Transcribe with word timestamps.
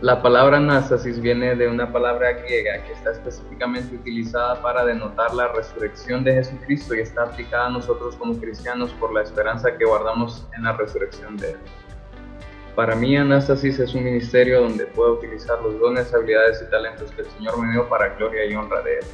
La 0.00 0.22
palabra 0.22 0.58
anástasis 0.58 1.20
viene 1.20 1.56
de 1.56 1.66
una 1.66 1.92
palabra 1.92 2.30
griega 2.30 2.84
que 2.84 2.92
está 2.92 3.10
específicamente 3.10 3.96
utilizada 3.96 4.62
para 4.62 4.84
denotar 4.84 5.34
la 5.34 5.48
resurrección 5.48 6.22
de 6.22 6.34
Jesucristo 6.34 6.94
y 6.94 7.00
está 7.00 7.24
aplicada 7.24 7.66
a 7.66 7.70
nosotros 7.70 8.14
como 8.14 8.38
cristianos 8.38 8.92
por 8.92 9.12
la 9.12 9.22
esperanza 9.22 9.76
que 9.76 9.84
guardamos 9.84 10.46
en 10.56 10.62
la 10.62 10.74
resurrección 10.74 11.36
de 11.36 11.50
Él. 11.50 11.58
Para 12.76 12.94
mí, 12.94 13.16
Anástasis 13.16 13.80
es 13.80 13.92
un 13.92 14.04
ministerio 14.04 14.60
donde 14.60 14.86
puedo 14.86 15.14
utilizar 15.14 15.60
los 15.62 15.80
dones, 15.80 16.14
habilidades 16.14 16.62
y 16.62 16.70
talentos 16.70 17.10
que 17.10 17.22
el 17.22 17.30
Señor 17.30 17.58
me 17.58 17.72
dio 17.72 17.88
para 17.88 18.14
gloria 18.14 18.46
y 18.46 18.54
honra 18.54 18.82
de 18.82 18.98
Él. 18.98 19.06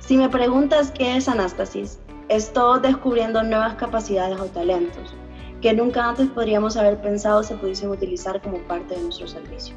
Si 0.00 0.18
me 0.18 0.28
preguntas 0.28 0.90
qué 0.90 1.16
es 1.16 1.30
Anástasis, 1.30 1.98
estoy 2.28 2.80
descubriendo 2.80 3.42
nuevas 3.42 3.76
capacidades 3.76 4.38
o 4.38 4.44
talentos 4.48 5.14
que 5.64 5.72
nunca 5.72 6.06
antes 6.10 6.28
podríamos 6.28 6.76
haber 6.76 7.00
pensado 7.00 7.42
se 7.42 7.54
pudiesen 7.54 7.88
utilizar 7.88 8.38
como 8.42 8.58
parte 8.58 8.96
de 8.96 9.00
nuestro 9.00 9.26
servicio. 9.26 9.74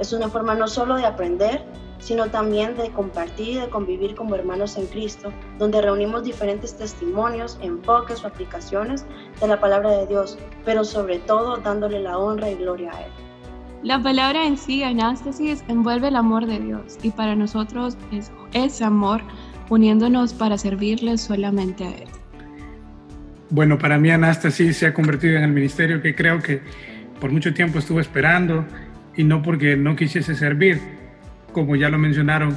Es 0.00 0.12
una 0.12 0.28
forma 0.28 0.56
no 0.56 0.66
solo 0.66 0.96
de 0.96 1.06
aprender, 1.06 1.64
sino 2.00 2.28
también 2.28 2.76
de 2.76 2.90
compartir 2.90 3.50
y 3.50 3.54
de 3.60 3.68
convivir 3.70 4.16
como 4.16 4.34
hermanos 4.34 4.76
en 4.76 4.86
Cristo, 4.86 5.32
donde 5.60 5.80
reunimos 5.80 6.24
diferentes 6.24 6.76
testimonios, 6.76 7.56
enfoques 7.62 8.24
o 8.24 8.26
aplicaciones 8.26 9.06
de 9.40 9.46
la 9.46 9.60
palabra 9.60 9.92
de 9.92 10.08
Dios, 10.08 10.36
pero 10.64 10.82
sobre 10.82 11.20
todo 11.20 11.58
dándole 11.58 12.00
la 12.00 12.18
honra 12.18 12.50
y 12.50 12.56
gloria 12.56 12.90
a 12.92 13.02
Él. 13.02 13.12
La 13.84 14.02
palabra 14.02 14.44
en 14.44 14.58
sí, 14.58 14.82
anástasis, 14.82 15.62
envuelve 15.68 16.08
el 16.08 16.16
amor 16.16 16.46
de 16.46 16.58
Dios 16.58 16.98
y 17.04 17.12
para 17.12 17.36
nosotros 17.36 17.96
es 18.10 18.32
ese 18.54 18.82
amor 18.82 19.20
uniéndonos 19.70 20.34
para 20.34 20.58
servirle 20.58 21.16
solamente 21.16 21.84
a 21.84 21.90
Él. 21.90 22.17
Bueno, 23.50 23.78
para 23.78 23.96
mí 23.96 24.10
Anastasia 24.10 24.70
se 24.74 24.86
ha 24.86 24.92
convertido 24.92 25.38
en 25.38 25.44
el 25.44 25.50
ministerio 25.50 26.02
que 26.02 26.14
creo 26.14 26.42
que 26.42 26.60
por 27.18 27.30
mucho 27.30 27.54
tiempo 27.54 27.78
estuve 27.78 28.02
esperando 28.02 28.66
y 29.16 29.24
no 29.24 29.42
porque 29.42 29.74
no 29.74 29.96
quisiese 29.96 30.34
servir. 30.34 30.78
Como 31.52 31.74
ya 31.74 31.88
lo 31.88 31.96
mencionaron, 31.96 32.54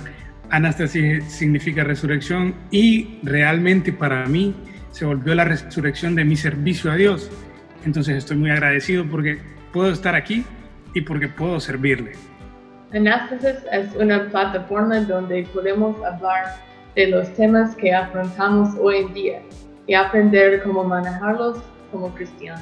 Anastasia 0.49 1.21
significa 1.21 1.85
resurrección 1.85 2.53
y 2.71 3.19
realmente 3.23 3.93
para 3.93 4.25
mí 4.25 4.53
se 4.91 5.05
volvió 5.05 5.33
la 5.33 5.45
resurrección 5.45 6.13
de 6.13 6.25
mi 6.25 6.35
servicio 6.35 6.91
a 6.91 6.95
Dios. 6.95 7.31
Entonces 7.85 8.17
estoy 8.17 8.35
muy 8.35 8.51
agradecido 8.51 9.05
porque 9.09 9.37
puedo 9.71 9.91
estar 9.91 10.13
aquí 10.13 10.43
y 10.93 11.01
porque 11.01 11.29
puedo 11.29 11.61
servirle. 11.61 12.11
Anastasis 12.93 13.63
es 13.71 13.95
una 13.95 14.27
plataforma 14.29 14.99
donde 14.99 15.47
podemos 15.53 15.95
hablar 16.03 16.57
de 16.95 17.07
los 17.07 17.33
temas 17.35 17.77
que 17.77 17.93
afrontamos 17.93 18.75
hoy 18.77 18.97
en 18.97 19.13
día 19.13 19.41
y 19.87 19.93
aprender 19.93 20.63
cómo 20.63 20.83
manejarlos 20.83 21.57
como 21.91 22.13
cristianos. 22.13 22.61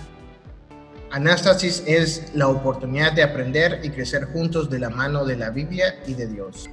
Anástasis 1.12 1.84
es 1.88 2.32
la 2.36 2.48
oportunidad 2.48 3.14
de 3.14 3.24
aprender 3.24 3.80
y 3.84 3.90
crecer 3.90 4.26
juntos 4.26 4.70
de 4.70 4.80
la 4.80 4.90
mano 4.90 5.26
de 5.26 5.38
la 5.38 5.50
Biblia 5.50 5.96
y 6.06 6.14
de 6.14 6.28
Dios. 6.28 6.70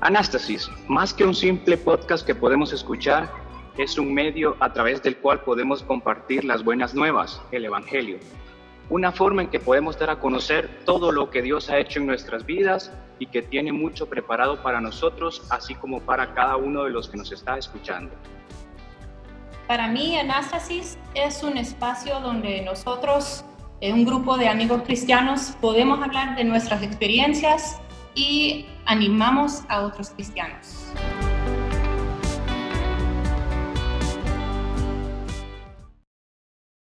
Anástasis, 0.00 0.68
más 0.88 1.14
que 1.14 1.24
un 1.24 1.34
simple 1.34 1.78
podcast 1.78 2.26
que 2.26 2.34
podemos 2.34 2.72
escuchar, 2.72 3.30
es 3.78 3.96
un 3.98 4.12
medio 4.12 4.56
a 4.60 4.72
través 4.72 5.02
del 5.02 5.16
cual 5.16 5.40
podemos 5.40 5.82
compartir 5.82 6.44
las 6.44 6.62
buenas 6.62 6.94
nuevas, 6.94 7.40
el 7.50 7.64
Evangelio. 7.64 8.18
Una 8.90 9.10
forma 9.10 9.42
en 9.42 9.48
que 9.48 9.58
podemos 9.58 9.98
dar 9.98 10.10
a 10.10 10.18
conocer 10.18 10.68
todo 10.84 11.10
lo 11.12 11.30
que 11.30 11.40
Dios 11.40 11.70
ha 11.70 11.78
hecho 11.78 12.00
en 12.00 12.06
nuestras 12.06 12.44
vidas 12.44 12.92
y 13.18 13.26
que 13.26 13.40
tiene 13.40 13.72
mucho 13.72 14.06
preparado 14.06 14.62
para 14.62 14.80
nosotros, 14.80 15.46
así 15.48 15.74
como 15.74 16.00
para 16.00 16.34
cada 16.34 16.56
uno 16.56 16.84
de 16.84 16.90
los 16.90 17.08
que 17.08 17.16
nos 17.16 17.32
está 17.32 17.56
escuchando. 17.56 18.10
Para 19.66 19.88
mí, 19.88 20.16
Anástasis 20.18 20.98
es 21.14 21.42
un 21.42 21.56
espacio 21.56 22.20
donde 22.20 22.62
nosotros, 22.62 23.44
un 23.80 24.04
grupo 24.04 24.36
de 24.36 24.48
amigos 24.48 24.82
cristianos, 24.82 25.56
podemos 25.60 26.02
hablar 26.02 26.36
de 26.36 26.44
nuestras 26.44 26.82
experiencias 26.82 27.80
y 28.14 28.66
animamos 28.86 29.62
a 29.68 29.82
otros 29.82 30.10
cristianos. 30.10 30.81